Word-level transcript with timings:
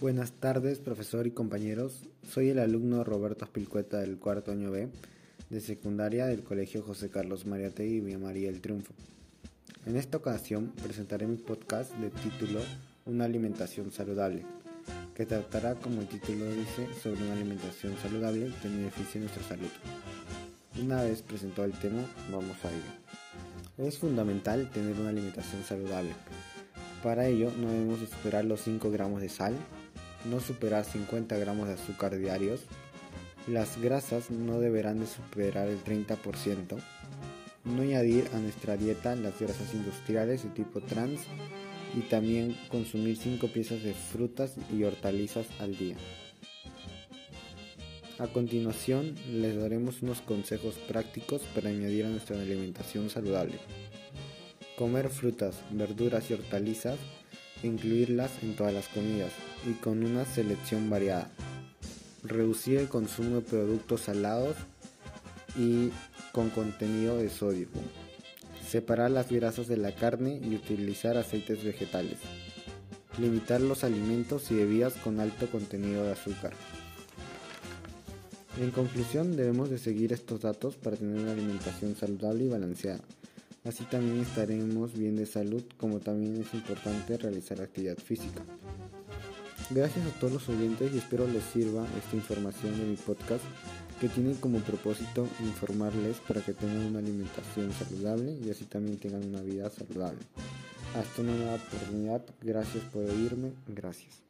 Buenas 0.00 0.30
tardes, 0.30 0.78
profesor 0.78 1.26
y 1.26 1.32
compañeros. 1.32 2.04
Soy 2.22 2.50
el 2.50 2.60
alumno 2.60 3.02
Roberto 3.02 3.44
Aspilcueta 3.44 3.98
del 3.98 4.16
cuarto 4.20 4.52
año 4.52 4.70
B 4.70 4.88
de 5.50 5.60
secundaria 5.60 6.26
del 6.26 6.44
Colegio 6.44 6.82
José 6.84 7.10
Carlos 7.10 7.46
Mariategui 7.46 7.96
y 7.96 8.00
Vía 8.00 8.16
María 8.16 8.48
del 8.48 8.60
Triunfo. 8.60 8.94
En 9.86 9.96
esta 9.96 10.18
ocasión 10.18 10.72
presentaré 10.84 11.26
mi 11.26 11.36
podcast 11.36 11.92
de 11.96 12.10
título 12.10 12.60
Una 13.06 13.24
alimentación 13.24 13.90
saludable, 13.90 14.44
que 15.16 15.26
tratará, 15.26 15.74
como 15.74 16.00
el 16.00 16.06
título 16.06 16.44
dice, 16.44 16.86
sobre 17.02 17.24
una 17.24 17.32
alimentación 17.32 17.96
saludable 18.00 18.52
que 18.62 18.68
beneficie 18.68 19.20
nuestra 19.20 19.42
salud. 19.42 19.70
Una 20.80 21.02
vez 21.02 21.22
presentado 21.22 21.64
el 21.64 21.76
tema, 21.76 22.04
vamos 22.30 22.56
a 22.64 22.70
ello. 22.70 23.88
Es 23.88 23.98
fundamental 23.98 24.70
tener 24.70 24.92
una 24.92 25.08
alimentación 25.08 25.64
saludable. 25.64 26.12
Para 27.02 27.26
ello 27.26 27.52
no 27.56 27.70
debemos 27.70 28.00
esperar 28.02 28.44
los 28.44 28.62
5 28.62 28.90
gramos 28.90 29.20
de 29.20 29.28
sal, 29.28 29.54
no 30.24 30.40
superar 30.40 30.84
50 30.84 31.36
gramos 31.36 31.68
de 31.68 31.74
azúcar 31.74 32.16
diarios, 32.16 32.60
las 33.46 33.80
grasas 33.80 34.30
no 34.30 34.60
deberán 34.60 35.00
de 35.00 35.06
superar 35.06 35.68
el 35.68 35.82
30%, 35.82 36.78
no 37.64 37.82
añadir 37.82 38.28
a 38.34 38.38
nuestra 38.38 38.76
dieta 38.76 39.14
las 39.16 39.38
grasas 39.38 39.72
industriales 39.74 40.42
de 40.42 40.50
tipo 40.50 40.80
trans 40.80 41.22
y 41.96 42.00
también 42.02 42.56
consumir 42.68 43.16
5 43.16 43.48
piezas 43.48 43.82
de 43.82 43.94
frutas 43.94 44.54
y 44.72 44.82
hortalizas 44.84 45.46
al 45.60 45.76
día. 45.76 45.96
A 48.18 48.26
continuación 48.26 49.14
les 49.30 49.56
daremos 49.56 50.02
unos 50.02 50.20
consejos 50.20 50.74
prácticos 50.88 51.42
para 51.54 51.70
añadir 51.70 52.04
a 52.04 52.08
nuestra 52.08 52.36
alimentación 52.36 53.10
saludable. 53.10 53.60
Comer 54.76 55.08
frutas, 55.08 55.60
verduras 55.70 56.28
y 56.30 56.34
hortalizas 56.34 56.98
incluirlas 57.62 58.30
en 58.42 58.56
todas 58.56 58.72
las 58.72 58.88
comidas 58.88 59.32
y 59.66 59.72
con 59.74 60.04
una 60.04 60.24
selección 60.24 60.90
variada. 60.90 61.30
Reducir 62.22 62.78
el 62.78 62.88
consumo 62.88 63.36
de 63.36 63.42
productos 63.42 64.02
salados 64.02 64.56
y 65.56 65.90
con 66.32 66.50
contenido 66.50 67.16
de 67.16 67.30
sodio. 67.30 67.68
Separar 68.68 69.10
las 69.10 69.30
grasas 69.30 69.66
de 69.66 69.76
la 69.76 69.94
carne 69.94 70.40
y 70.42 70.54
utilizar 70.54 71.16
aceites 71.16 71.64
vegetales. 71.64 72.18
Limitar 73.18 73.60
los 73.60 73.82
alimentos 73.82 74.50
y 74.50 74.54
bebidas 74.54 74.94
con 74.94 75.20
alto 75.20 75.50
contenido 75.50 76.04
de 76.04 76.12
azúcar. 76.12 76.52
En 78.60 78.72
conclusión, 78.72 79.36
debemos 79.36 79.70
de 79.70 79.78
seguir 79.78 80.12
estos 80.12 80.40
datos 80.40 80.74
para 80.74 80.96
tener 80.96 81.20
una 81.20 81.32
alimentación 81.32 81.94
saludable 81.94 82.44
y 82.44 82.48
balanceada. 82.48 83.00
Así 83.68 83.84
también 83.84 84.20
estaremos 84.20 84.94
bien 84.94 85.16
de 85.16 85.26
salud, 85.26 85.62
como 85.76 86.00
también 86.00 86.40
es 86.40 86.54
importante 86.54 87.18
realizar 87.18 87.60
actividad 87.60 87.98
física. 87.98 88.42
Gracias 89.68 90.06
a 90.06 90.18
todos 90.18 90.32
los 90.32 90.48
oyentes 90.48 90.90
y 90.94 90.96
espero 90.96 91.28
les 91.28 91.44
sirva 91.44 91.86
esta 91.98 92.16
información 92.16 92.78
de 92.78 92.86
mi 92.86 92.96
podcast 92.96 93.44
que 94.00 94.08
tiene 94.08 94.32
como 94.40 94.60
propósito 94.60 95.28
informarles 95.40 96.16
para 96.26 96.40
que 96.40 96.54
tengan 96.54 96.86
una 96.86 97.00
alimentación 97.00 97.70
saludable 97.72 98.38
y 98.42 98.48
así 98.48 98.64
también 98.64 98.96
tengan 98.96 99.22
una 99.22 99.42
vida 99.42 99.68
saludable. 99.68 100.20
Hasta 100.96 101.20
una 101.20 101.36
nueva 101.36 101.56
oportunidad, 101.56 102.24
gracias 102.40 102.82
por 102.84 103.04
oírme, 103.04 103.52
gracias. 103.66 104.27